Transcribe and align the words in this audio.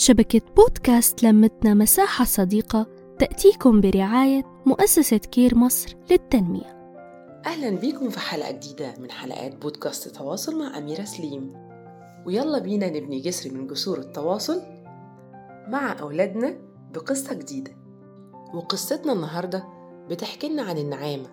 شبكة 0.00 0.40
بودكاست 0.56 1.22
لمتنا 1.22 1.74
مساحة 1.74 2.24
صديقة 2.24 2.86
تأتيكم 3.18 3.80
برعاية 3.80 4.42
مؤسسة 4.66 5.16
كير 5.16 5.54
مصر 5.54 5.96
للتنمية. 6.10 6.92
أهلا 7.46 7.70
بيكم 7.70 8.10
في 8.10 8.20
حلقة 8.20 8.50
جديدة 8.50 8.94
من 8.98 9.10
حلقات 9.10 9.56
بودكاست 9.56 10.08
تواصل 10.08 10.58
مع 10.58 10.78
أميرة 10.78 11.04
سليم. 11.04 11.52
ويلا 12.26 12.58
بينا 12.58 12.88
نبني 12.88 13.20
جسر 13.20 13.54
من 13.54 13.66
جسور 13.66 13.98
التواصل 13.98 14.62
مع 15.68 15.96
أولادنا 16.00 16.56
بقصة 16.94 17.34
جديدة. 17.34 17.72
وقصتنا 18.54 19.12
النهاردة 19.12 19.64
بتحكي 20.10 20.48
لنا 20.48 20.62
عن 20.62 20.78
النعامة. 20.78 21.28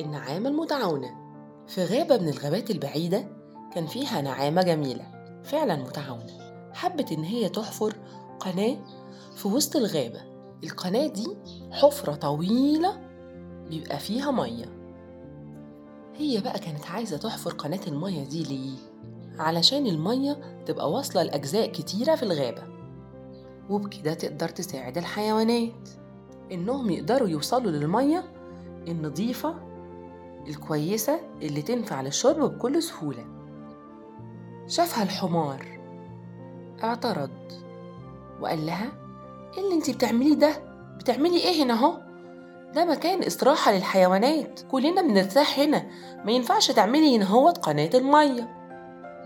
النعامة 0.00 0.48
المتعاونة 0.48 1.10
في 1.66 1.84
غابة 1.84 2.18
من 2.18 2.28
الغابات 2.28 2.70
البعيدة 2.70 3.24
كان 3.74 3.86
فيها 3.86 4.20
نعامة 4.20 4.62
جميلة. 4.62 5.04
فعلا 5.44 5.76
متعاونة. 5.76 6.41
حبت 6.74 7.12
إن 7.12 7.24
هي 7.24 7.48
تحفر 7.48 7.94
قناة 8.40 8.76
في 9.36 9.48
وسط 9.48 9.76
الغابة. 9.76 10.20
القناة 10.64 11.06
دي 11.06 11.26
حفرة 11.72 12.14
طويلة 12.14 13.00
بيبقى 13.70 13.98
فيها 13.98 14.30
مية. 14.30 14.64
هي 16.14 16.40
بقى 16.40 16.58
كانت 16.58 16.86
عايزة 16.86 17.16
تحفر 17.16 17.50
قناة 17.50 17.80
المية 17.86 18.24
دي 18.24 18.42
ليه؟ 18.42 18.76
علشان 19.38 19.86
المية 19.86 20.62
تبقى 20.66 20.90
واصلة 20.92 21.22
لأجزاء 21.22 21.66
كتيرة 21.72 22.14
في 22.14 22.22
الغابة. 22.22 22.62
وبكده 23.70 24.14
تقدر 24.14 24.48
تساعد 24.48 24.98
الحيوانات. 24.98 25.88
إنهم 26.52 26.90
يقدروا 26.90 27.28
يوصلوا 27.28 27.70
للمية 27.70 28.24
النظيفة 28.88 29.54
الكويسة 30.48 31.20
اللي 31.42 31.62
تنفع 31.62 32.00
للشرب 32.00 32.54
بكل 32.54 32.82
سهولة. 32.82 33.24
شافها 34.66 35.02
الحمار. 35.02 35.81
اعترض. 36.84 37.30
وقال 38.40 38.66
لها 38.66 38.92
إيه 39.58 39.64
اللي 39.64 39.74
انت 39.74 39.90
بتعمليه 39.90 40.34
ده؟ 40.34 40.52
بتعملي 40.98 41.36
إيه 41.36 41.62
هنا 41.64 41.74
أهو؟ 41.74 41.94
ده 42.74 42.84
مكان 42.84 43.22
استراحة 43.22 43.72
للحيوانات 43.72 44.60
كلنا 44.70 45.02
بنرتاح 45.02 45.58
هنا 45.58 45.86
ما 46.24 46.32
ينفعش 46.32 46.70
تعملي 46.70 47.16
هنا 47.16 47.24
هو 47.24 47.48
قناة 47.48 47.90
المية. 47.94 48.48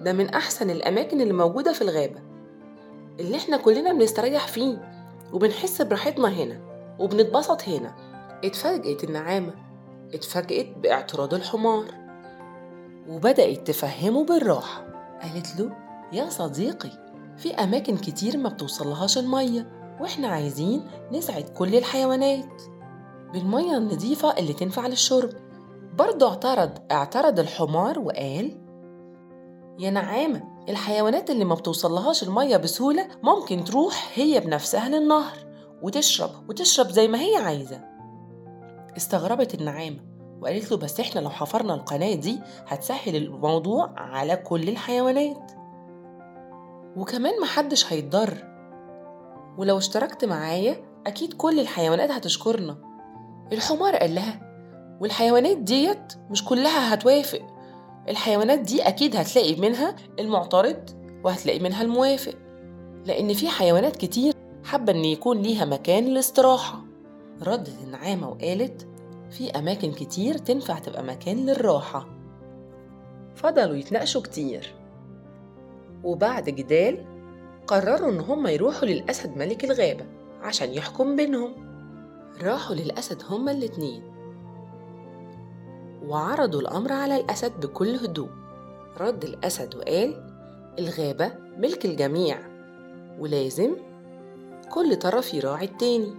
ده 0.01 0.13
من 0.13 0.29
أحسن 0.29 0.71
الأماكن 0.71 1.21
اللي 1.21 1.33
موجودة 1.33 1.73
في 1.73 1.83
الغابة. 1.83 2.21
اللي 3.21 3.37
إحنا 3.37 3.57
كلنا 3.57 3.93
بنستريح 3.93 4.47
فيه 4.47 4.93
وبنحس 5.33 5.83
براحتنا 5.83 6.29
هنا 6.29 6.61
وبنتبسط 6.99 7.69
هنا. 7.69 7.95
اتفاجئت 8.45 9.05
النعامة 9.05 9.55
اتفاجئت 10.15 10.79
باعتراض 10.79 11.35
الحمار 11.35 11.85
وبدأت 13.09 13.67
تفهمه 13.67 14.25
بالراحة. 14.25 14.85
قالت 15.23 15.61
له 15.61 15.71
يا 16.13 16.29
صديقي 16.29 16.91
في 17.37 17.55
أماكن 17.55 17.97
كتير 17.97 18.37
ما 18.37 18.49
بتوصلهاش 18.49 19.19
المية 19.19 19.73
وإحنا 20.01 20.29
عايزين 20.29 20.83
نسعد 21.13 21.43
كل 21.49 21.75
الحيوانات. 21.75 22.63
بالمية 23.33 23.77
النظيفة 23.77 24.39
اللي 24.39 24.53
تنفع 24.53 24.87
للشرب. 24.87 25.31
برضه 25.99 26.29
اعترض 26.29 26.71
اعترض 26.93 27.39
الحمار 27.39 27.99
وقال 27.99 28.61
يا 29.79 29.91
نعامة 29.91 30.43
الحيوانات 30.69 31.31
اللي 31.31 31.45
ما 31.45 31.55
بتوصلهاش 31.55 32.23
المية 32.23 32.57
بسهولة 32.57 33.09
ممكن 33.23 33.65
تروح 33.65 34.11
هي 34.15 34.41
بنفسها 34.41 34.89
للنهر 34.89 35.37
وتشرب 35.83 36.31
وتشرب 36.49 36.91
زي 36.91 37.09
ما 37.09 37.21
هي 37.21 37.37
عايزة. 37.37 37.81
استغربت 38.97 39.55
النعامة 39.55 40.01
وقالت 40.41 40.71
له 40.71 40.77
بس 40.77 41.01
إحنا 41.01 41.21
لو 41.21 41.31
حفرنا 41.31 41.75
القناة 41.75 42.15
دي 42.15 42.41
هتسهل 42.67 43.17
الموضوع 43.17 43.93
على 43.97 44.37
كل 44.37 44.69
الحيوانات. 44.69 45.53
وكمان 46.97 47.41
محدش 47.43 47.93
هيتضر. 47.93 48.45
ولو 49.59 49.79
اشتركت 49.79 50.25
معايا 50.25 50.77
أكيد 51.07 51.33
كل 51.33 51.61
الحيوانات 51.61 52.11
هتشكرنا. 52.11 52.77
الحمار 53.53 53.97
قال 53.97 54.15
لها 54.15 54.41
والحيوانات 55.01 55.57
ديت 55.57 56.13
مش 56.31 56.45
كلها 56.45 56.95
هتوافق. 56.95 57.41
الحيوانات 58.09 58.59
دي 58.59 58.83
أكيد 58.83 59.17
هتلاقي 59.17 59.57
منها 59.57 59.97
المعترض 60.19 60.91
وهتلاقي 61.25 61.59
منها 61.59 61.83
الموافق. 61.83 62.35
لأن 63.05 63.33
في 63.35 63.49
حيوانات 63.49 63.97
كتير 63.97 64.35
حابة 64.65 64.93
إن 64.93 65.05
يكون 65.05 65.43
ليها 65.43 65.65
مكان 65.65 66.05
للاستراحة. 66.05 66.85
ردت 67.43 67.79
النعامة 67.85 68.29
وقالت 68.29 68.87
في 69.31 69.51
أماكن 69.51 69.93
كتير 69.93 70.39
تنفع 70.39 70.79
تبقى 70.79 71.03
مكان 71.03 71.47
للراحة. 71.47 72.07
فضلوا 73.35 73.77
يتناقشوا 73.77 74.23
كتير. 74.23 74.76
وبعد 76.07 76.45
جدال 76.45 77.05
قرروا 77.67 78.11
إن 78.11 78.21
هم 78.21 78.47
يروحوا 78.47 78.89
للأسد 78.89 79.37
ملك 79.37 79.65
الغابة 79.65 80.07
عشان 80.43 80.71
يحكم 80.71 81.17
بينهم. 81.17 81.53
راحوا 82.43 82.77
للأسد 82.77 83.23
هما 83.31 83.53
الاتنين. 83.53 84.03
وعرضوا 86.07 86.61
الأمر 86.61 86.93
على 86.93 87.17
الأسد 87.17 87.67
بكل 87.67 87.95
هدوء. 87.95 88.29
رد 89.01 89.25
الأسد 89.25 89.75
وقال 89.75 90.23
الغابة 90.79 91.33
ملك 91.59 91.85
الجميع 91.85 92.39
ولازم 93.19 93.77
كل 94.73 94.97
طرف 94.97 95.35
يراعي 95.35 95.65
التاني. 95.65 96.15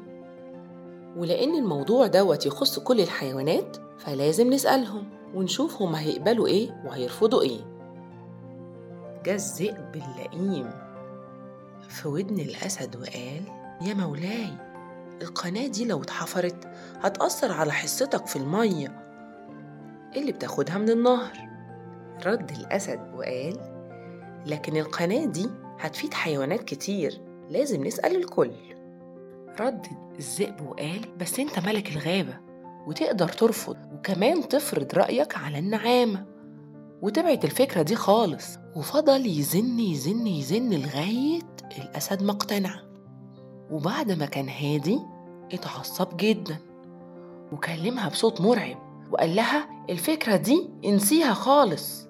ولأن 1.18 1.56
الموضوع 1.56 2.08
دوت 2.08 2.46
يخص 2.46 2.80
كل 2.80 3.02
الحيوانات 3.02 3.78
فلازم 3.98 4.54
نسألهم 4.54 5.10
ونشوف 5.36 5.82
هما 5.82 6.02
هيقبلوا 6.02 6.48
إيه 6.48 6.84
وهيرفضوا 6.86 7.42
إيه. 7.42 7.77
جه 9.28 9.36
الذئب 9.36 9.96
اللئيم 9.96 10.70
في 11.90 12.08
ودن 12.08 12.40
الأسد 12.40 12.96
وقال 12.96 13.44
يا 13.82 13.94
مولاي 13.94 14.50
القناة 15.22 15.68
دي 15.68 15.86
لو 15.86 16.02
اتحفرت 16.02 16.68
هتأثر 17.02 17.52
على 17.52 17.72
حصتك 17.72 18.28
في 18.28 18.36
المية 18.36 18.88
اللي 20.16 20.32
بتاخدها 20.32 20.78
من 20.78 20.90
النهر. 20.90 21.38
رد 22.26 22.52
الأسد 22.52 23.00
وقال 23.14 23.58
لكن 24.46 24.78
القناة 24.78 25.26
دي 25.26 25.50
هتفيد 25.80 26.14
حيوانات 26.14 26.64
كتير 26.64 27.22
لازم 27.50 27.86
نسأل 27.86 28.16
الكل. 28.16 28.52
رد 29.60 29.88
الذئب 30.20 30.62
وقال 30.62 31.02
بس 31.18 31.40
أنت 31.40 31.60
ملك 31.60 31.92
الغابة 31.92 32.38
وتقدر 32.88 33.28
ترفض 33.28 33.78
وكمان 33.94 34.48
تفرض 34.50 34.96
رأيك 34.96 35.38
على 35.38 35.60
النعامة. 35.60 36.37
وتبعت 37.02 37.46
الفكرة 37.46 37.82
دي 37.82 37.96
خالص. 37.96 38.58
وفضل 38.76 39.26
يزن 39.26 39.80
يزن 39.80 40.28
يزن 40.28 40.70
لغاية 40.70 41.42
الأسد 41.78 42.24
ما 42.24 42.32
اقتنع. 42.32 42.82
وبعد 43.72 44.12
ما 44.12 44.26
كان 44.26 44.50
هادي 44.50 45.00
اتعصب 45.54 46.18
جدا. 46.18 46.58
وكلمها 47.52 48.10
بصوت 48.10 48.42
مرعب. 48.42 48.78
وقال 49.12 49.36
لها 49.36 49.86
الفكرة 49.90 50.36
دي 50.36 50.70
انسيها 50.86 51.34
خالص. 51.34 52.08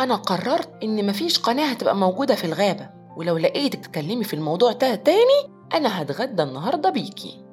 أنا 0.00 0.14
قررت 0.14 0.70
إن 0.82 1.06
مفيش 1.06 1.38
قناة 1.38 1.66
هتبقى 1.66 1.96
موجودة 1.96 2.34
في 2.34 2.44
الغابة. 2.44 2.90
ولو 3.16 3.36
لقيتك 3.36 3.80
تتكلمي 3.80 4.24
في 4.24 4.34
الموضوع 4.34 4.72
ده 4.72 4.94
تاني 4.94 5.50
أنا 5.74 6.02
هتغدى 6.02 6.42
النهاردة 6.42 6.90
بيكي. 6.90 7.44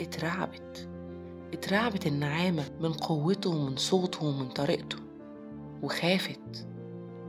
اترعبت. 0.00 0.88
اترعبت 1.52 2.06
النعامة 2.06 2.64
من 2.80 2.92
قوته 2.92 3.50
ومن 3.50 3.76
صوته 3.76 4.24
ومن 4.26 4.48
طريقته. 4.48 4.96
وخافت. 5.84 6.66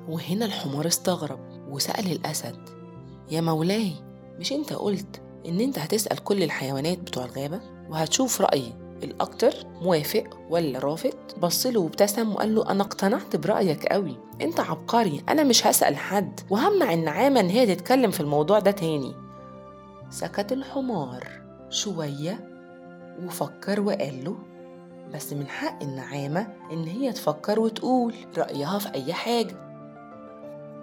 وهنا 0.09 0.45
الحمار 0.45 0.87
استغرب 0.87 1.39
وسأل 1.69 2.11
الأسد 2.11 2.69
يا 3.31 3.41
مولاي 3.41 3.91
مش 4.39 4.51
أنت 4.53 4.73
قلت 4.73 5.21
إن 5.45 5.59
أنت 5.59 5.79
هتسأل 5.79 6.23
كل 6.23 6.43
الحيوانات 6.43 6.97
بتوع 6.99 7.25
الغابة؟ 7.25 7.59
وهتشوف 7.89 8.41
رأي 8.41 8.73
الأكتر 9.03 9.53
موافق 9.81 10.23
ولا 10.49 10.79
رافض؟ 10.79 11.13
بصله 11.41 11.79
وابتسم 11.79 12.31
وقال 12.33 12.55
له 12.55 12.71
أنا 12.71 12.83
اقتنعت 12.83 13.35
برأيك 13.35 13.85
قوي 13.85 14.17
أنت 14.41 14.59
عبقري 14.59 15.23
أنا 15.29 15.43
مش 15.43 15.67
هسأل 15.67 15.97
حد 15.97 16.39
وهمنع 16.49 16.93
النعامة 16.93 17.39
إن 17.39 17.49
هي 17.49 17.75
تتكلم 17.75 18.11
في 18.11 18.19
الموضوع 18.19 18.59
ده 18.59 18.71
تاني. 18.71 19.15
سكت 20.09 20.51
الحمار 20.51 21.27
شوية 21.69 22.49
وفكر 23.25 23.81
وقال 23.81 24.23
له 24.23 24.35
بس 25.15 25.33
من 25.33 25.47
حق 25.47 25.83
النعامة 25.83 26.47
إن 26.71 26.83
هي 26.83 27.11
تفكر 27.11 27.59
وتقول 27.59 28.15
رأيها 28.37 28.79
في 28.79 28.93
أي 28.93 29.13
حاجة. 29.13 29.55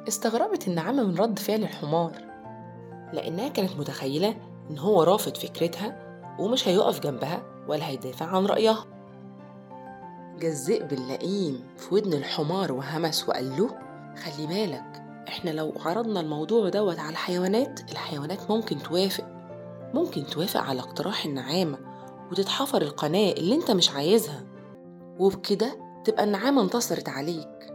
استغربت 0.09 0.69
النعامة 0.69 1.03
من 1.03 1.17
رد 1.17 1.39
فعل 1.39 1.63
الحمار 1.63 2.13
لأنها 3.13 3.49
كانت 3.49 3.77
متخيلة 3.77 4.35
إن 4.71 4.79
هو 4.79 5.03
رافض 5.03 5.37
فكرتها 5.37 5.97
ومش 6.39 6.69
هيقف 6.69 7.01
جنبها 7.01 7.43
ولا 7.69 7.87
هيدافع 7.87 8.27
عن 8.27 8.47
رأيها. 8.47 8.85
الذئب 10.43 10.93
اللئيم 10.93 11.65
في 11.77 11.95
ودن 11.95 12.13
الحمار 12.13 12.73
وهمس 12.73 13.29
وقال 13.29 13.57
له 13.57 13.69
خلي 14.17 14.47
بالك 14.47 15.03
إحنا 15.29 15.51
لو 15.51 15.73
عرضنا 15.85 16.21
الموضوع 16.21 16.69
دوت 16.69 16.99
على 16.99 17.11
الحيوانات 17.11 17.81
الحيوانات 17.93 18.51
ممكن 18.51 18.79
توافق 18.79 19.25
ممكن 19.95 20.27
توافق 20.27 20.61
على 20.61 20.81
اقتراح 20.81 21.25
النعامة 21.25 21.92
وتتحفر 22.33 22.83
القناة 22.83 23.33
اللي 23.33 23.55
انت 23.55 23.71
مش 23.71 23.91
عايزها 23.91 24.45
وبكده 25.19 25.77
تبقى 26.05 26.25
النعامة 26.25 26.63
انتصرت 26.63 27.09
عليك. 27.09 27.73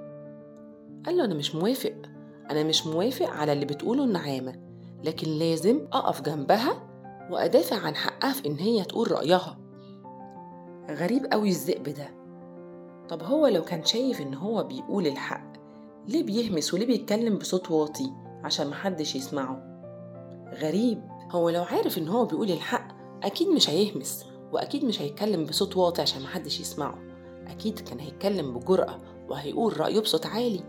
قال 1.05 1.17
له 1.17 1.25
أنا 1.25 1.33
مش 1.33 1.55
موافق 1.55 1.93
أنا 2.51 2.63
مش 2.63 2.87
موافق 2.87 3.29
على 3.29 3.53
اللي 3.53 3.65
بتقوله 3.65 4.03
النعامة 4.03 4.55
لكن 5.03 5.27
لازم 5.29 5.87
أقف 5.93 6.21
جنبها 6.21 6.73
وأدافع 7.31 7.77
عن 7.77 7.95
حقها 7.95 8.33
في 8.33 8.47
إن 8.47 8.55
هي 8.55 8.83
تقول 8.83 9.11
رأيها. 9.11 9.57
غريب 10.89 11.25
قوي 11.31 11.49
الذئب 11.49 11.83
ده. 11.83 12.09
طب 13.09 13.23
هو 13.23 13.47
لو 13.47 13.61
كان 13.61 13.85
شايف 13.85 14.21
إن 14.21 14.33
هو 14.33 14.63
بيقول 14.63 15.07
الحق 15.07 15.53
ليه 16.07 16.23
بيهمس 16.23 16.73
وليه 16.73 16.85
بيتكلم 16.85 17.37
بصوت 17.37 17.71
واطي 17.71 18.11
عشان 18.43 18.67
محدش 18.69 19.15
يسمعه؟ 19.15 19.63
غريب. 20.61 21.01
هو 21.31 21.49
لو 21.49 21.63
عارف 21.63 21.97
إن 21.97 22.07
هو 22.07 22.25
بيقول 22.25 22.51
الحق 22.51 22.87
أكيد 23.23 23.47
مش 23.47 23.69
هيهمس. 23.69 24.25
وأكيد 24.51 24.85
مش 24.85 25.01
هيتكلم 25.01 25.45
بصوت 25.45 25.77
واطي 25.77 26.01
عشان 26.01 26.21
محدش 26.21 26.59
يسمعه. 26.59 26.97
أكيد 27.47 27.79
كان 27.79 27.99
هيتكلم 27.99 28.53
بجرأة 28.53 28.99
وهيقول 29.29 29.79
رأيه 29.79 29.99
بصوت 29.99 30.25
عالي. 30.25 30.63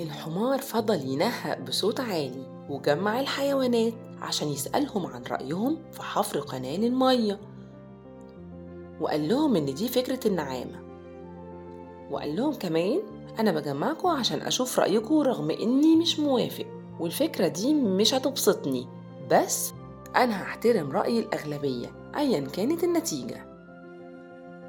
الحمار 0.00 0.58
فضل 0.58 1.08
ينهق 1.08 1.60
بصوت 1.60 2.00
عالي 2.00 2.66
وجمع 2.70 3.20
الحيوانات 3.20 3.92
عشان 4.20 4.48
يسألهم 4.48 5.06
عن 5.06 5.22
رأيهم 5.30 5.78
في 5.92 6.02
حفر 6.02 6.40
قناة 6.40 6.76
للمية. 6.76 7.40
وقال 9.00 9.28
لهم 9.28 9.56
إن 9.56 9.74
دي 9.74 9.88
فكرة 9.88 10.28
النعامة. 10.28 10.82
وقال 12.10 12.36
لهم 12.36 12.54
كمان 12.54 13.00
أنا 13.38 13.52
بجمعكم 13.52 14.08
عشان 14.08 14.40
أشوف 14.42 14.78
رأيكم 14.78 15.18
رغم 15.20 15.50
إني 15.50 15.96
مش 15.96 16.18
موافق. 16.20 16.66
والفكرة 17.00 17.48
دي 17.48 17.74
مش 17.74 18.14
هتبسطني 18.14 18.86
بس 19.30 19.72
أنا 20.16 20.42
هحترم 20.42 20.92
رأي 20.92 21.18
الأغلبية. 21.18 22.05
أيا 22.16 22.40
كانت 22.40 22.84
النتيجة. 22.84 23.46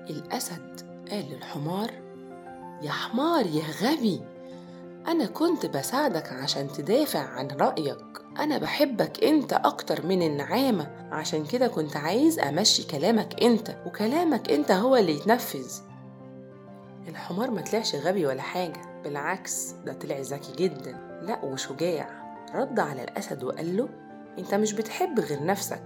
الأسد 0.10 0.82
قال 1.12 1.26
للحمار 1.32 1.92
يا 2.82 2.92
حمار 2.92 3.46
يا 3.46 3.64
غبي 3.82 4.22
أنا 5.08 5.26
كنت 5.26 5.66
بساعدك 5.66 6.34
عشان 6.34 6.68
تدافع 6.68 7.20
عن 7.20 7.48
رأيك. 7.48 8.22
أنا 8.40 8.58
بحبك 8.58 9.24
أنت 9.24 9.54
أكتر 9.54 10.06
من 10.06 10.22
النعامة. 10.22 11.08
عشان 11.12 11.46
كده 11.46 11.68
كنت 11.68 11.98
عايز 11.98 12.40
أمشي 12.40 12.84
كلامك 12.88 13.44
أنت 13.44 13.78
وكلامك 13.86 14.52
أنت 14.52 14.72
هو 14.72 14.96
اللي 14.96 15.16
يتنفذ. 15.16 15.72
الحمار 17.08 17.52
ما 17.52 17.62
طلعش 17.62 17.96
غبي 17.96 18.26
ولا 18.26 18.42
حاجة 18.42 19.02
بالعكس 19.04 19.72
ده 19.86 19.94
طلع 19.94 20.20
ذكي 20.20 20.54
جدا. 20.64 21.20
لا 21.22 21.46
وشجاع. 21.46 22.28
رد 22.56 22.80
على 22.80 23.04
الأسد 23.04 23.44
وقال 23.44 23.78
له 23.78 23.90
أنت 24.40 24.54
مش 24.54 24.74
بتحب 24.74 25.20
غير 25.20 25.46
نفسك. 25.46 25.84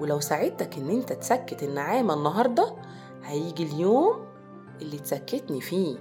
ولو 0.00 0.20
ساعدتك 0.20 0.78
إن 0.78 0.90
أنت 0.90 1.12
تسكت 1.12 1.62
النعامة 1.62 2.14
النهاردة 2.14 2.76
هيجي 3.24 3.62
اليوم 3.62 4.26
اللي 4.82 4.98
تسكتني 4.98 5.60
فيه. 5.60 5.96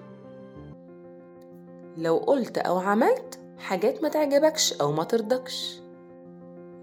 لو 1.97 2.17
قلت 2.17 2.57
أو 2.57 2.77
عملت 2.77 3.39
حاجات 3.57 4.03
ما 4.03 4.09
تعجبكش 4.09 4.73
أو 4.73 4.91
ما 4.91 5.03
ترضكش. 5.03 5.81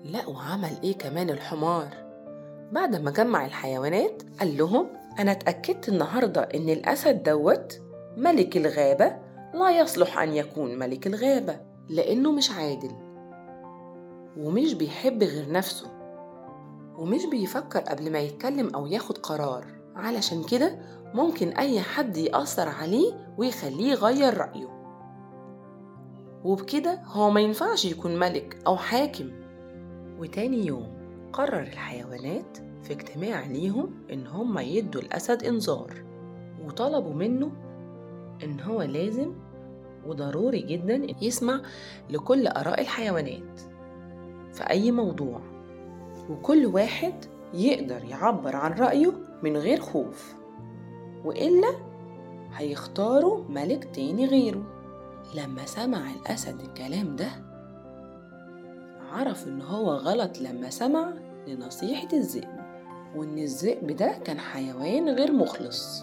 لا 0.05 0.29
وعمل 0.29 0.71
إيه 0.85 0.99
كمان 0.99 1.31
الحمار؟ 1.31 1.89
بعد 2.73 2.97
ما 2.97 3.11
جمع 3.11 3.47
الحيوانات 3.47 4.23
قال 4.41 4.57
لهم 4.59 4.87
أنا 5.19 5.33
اتأكدت 5.33 5.89
النهاردة 5.89 6.41
إن 6.41 6.69
الأسد 6.69 7.23
دوت 7.23 7.81
ملك 8.17 8.57
الغابة 8.57 9.17
لا 9.55 9.71
يصلح 9.81 10.19
أن 10.19 10.35
يكون 10.35 10.79
ملك 10.79 11.07
الغابة 11.07 11.61
لأنه 11.89 12.33
مش 12.33 12.51
عادل. 12.51 12.91
ومش 14.39 14.75
بيحب 14.75 15.23
غير 15.23 15.53
نفسه. 15.53 15.96
ومش 16.99 17.27
بيفكر 17.27 17.81
قبل 17.81 18.13
ما 18.13 18.19
يتكلم 18.19 18.75
أو 18.75 18.87
ياخد 18.87 19.19
قرار. 19.19 19.67
علشان 19.97 20.45
كده 20.45 20.79
ممكن 21.15 21.49
أي 21.49 21.81
حد 21.81 22.17
يأثر 22.17 22.69
عليه 22.69 23.35
ويخليه 23.39 23.91
يغير 23.91 24.37
رأيه. 24.37 24.77
وبكده 26.45 27.03
هو 27.05 27.31
ما 27.31 27.41
ينفعش 27.41 27.85
يكون 27.85 28.19
ملك 28.19 28.59
أو 28.67 28.77
حاكم. 28.77 29.31
وتاني 30.19 30.67
يوم 30.67 30.97
قرر 31.33 31.61
الحيوانات 31.63 32.59
في 32.83 32.93
اجتماع 32.93 33.47
ليهم 33.47 33.95
إن 34.13 34.27
هم 34.27 34.59
يدوا 34.59 35.03
الأسد 35.03 35.43
إنذار. 35.43 36.05
وطلبوا 36.67 37.15
منه 37.15 37.53
إن 38.45 38.61
هو 38.61 38.83
لازم 38.83 39.33
وضروري 40.07 40.61
جدا 40.61 41.07
يسمع 41.23 41.61
لكل 42.11 42.47
آراء 42.47 42.81
الحيوانات 42.81 43.61
في 44.53 44.71
أي 44.71 44.93
موضوع. 44.93 45.56
وكل 46.31 46.67
واحد 46.67 47.15
يقدر 47.55 48.05
يعبر 48.05 48.57
عن 48.57 48.73
رأيه 48.73 49.13
من 49.43 49.57
غير 49.57 49.81
خوف 49.81 50.35
وإلا 51.25 51.69
هيختاروا 52.55 53.45
ملك 53.49 53.85
تاني 53.95 54.27
غيره. 54.27 54.63
لما 55.35 55.67
سمع 55.67 56.11
الأسد 56.11 56.61
الكلام 56.61 57.17
ده 57.17 57.29
عرف 59.13 59.47
إن 59.47 59.63
هو 59.63 59.91
غلط 59.91 60.39
لما 60.41 60.71
سمع 60.71 61.13
لنصيحة 61.47 62.09
الذئب 62.13 62.57
وإن 63.17 63.39
الذئب 63.39 63.87
ده 63.97 64.13
كان 64.25 64.39
حيوان 64.39 65.09
غير 65.09 65.33
مخلص. 65.33 66.03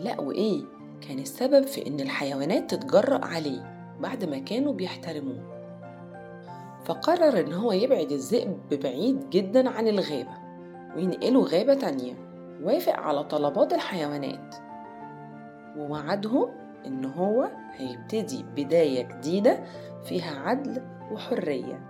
لا 0.00 0.20
وإيه 0.20 0.62
كان 1.08 1.18
السبب 1.18 1.66
في 1.66 1.86
إن 1.86 2.00
الحيوانات 2.00 2.74
تتجرأ 2.74 3.24
عليه 3.24 3.90
بعد 4.00 4.24
ما 4.24 4.38
كانوا 4.38 4.72
بيحترموه؟ 4.72 5.51
فقرر 6.84 7.40
إن 7.40 7.52
هو 7.52 7.72
يبعد 7.72 8.12
الذئب 8.12 8.58
بعيد 8.82 9.30
جدا 9.30 9.70
عن 9.70 9.88
الغابة 9.88 10.42
وينقله 10.96 11.42
غابة 11.44 11.74
تانية 11.74 12.14
وافق 12.62 12.92
على 12.92 13.24
طلبات 13.24 13.72
الحيوانات. 13.72 14.54
ووعدهم 15.76 16.48
إن 16.86 17.04
هو 17.04 17.50
هيبتدي 17.72 18.44
بداية 18.56 19.02
جديدة 19.02 19.64
فيها 20.04 20.38
عدل 20.40 20.82
وحرية. 21.12 21.88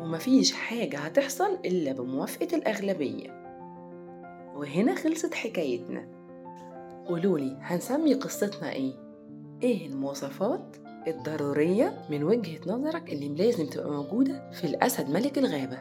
ومفيش 0.00 0.52
حاجة 0.52 0.98
هتحصل 0.98 1.58
إلا 1.64 1.92
بموافقة 1.92 2.56
الأغلبية. 2.56 3.30
وهنا 4.56 4.94
خلصت 4.94 5.34
حكايتنا. 5.34 6.08
قولولي 7.06 7.56
هنسمي 7.60 8.14
قصتنا 8.14 8.72
إيه؟ 8.72 8.92
إيه 9.62 9.86
المواصفات؟ 9.86 10.76
الضرورية 11.06 11.98
من 12.10 12.24
وجهة 12.24 12.58
نظرك 12.66 13.12
اللي 13.12 13.28
لازم 13.28 13.66
تبقى 13.66 13.90
موجودة 13.90 14.50
في 14.50 14.64
الأسد 14.64 15.10
ملك 15.10 15.38
الغابة؟ 15.38 15.78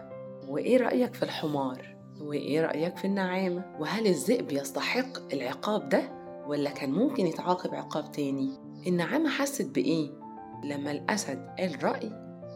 وإيه 0.47 0.77
رأيك 0.77 1.13
في 1.13 1.23
الحمار؟ 1.23 1.95
وإيه 2.21 2.61
رأيك 2.61 2.97
في 2.97 3.05
النعامة؟ 3.05 3.63
وهل 3.79 4.07
الذئب 4.07 4.51
يستحق 4.51 5.33
العقاب 5.33 5.89
ده؟ 5.89 6.01
ولا 6.47 6.69
كان 6.69 6.91
ممكن 6.91 7.27
يتعاقب 7.27 7.75
عقاب 7.75 8.11
تاني؟ 8.11 8.49
النعامة 8.87 9.29
حست 9.29 9.75
بإيه؟ 9.75 10.09
لما 10.63 10.91
الأسد 10.91 11.45
قال 11.59 11.83
رأي 11.83 12.11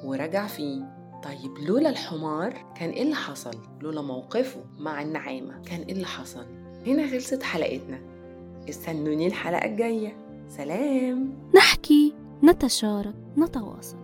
ورجع 0.05 0.47
فيه 0.47 0.99
طيب 1.23 1.57
لولا 1.67 1.89
الحمار 1.89 2.53
كان 2.75 2.89
إيه 2.89 3.01
اللي 3.03 3.15
حصل؟ 3.15 3.57
لولا 3.81 4.01
موقفه 4.01 4.59
مع 4.77 5.01
النعامة 5.01 5.61
كان 5.61 5.81
إيه 5.81 5.93
اللي 5.93 6.05
حصل؟ 6.07 6.45
هنا 6.87 7.07
خلصت 7.11 7.43
حلقتنا 7.43 7.99
استنوني 8.69 9.27
الحلقة 9.27 9.65
الجاية 9.65 10.17
سلام 10.47 11.33
نحكي 11.55 12.13
نتشارك 12.43 13.15
نتواصل. 13.37 13.98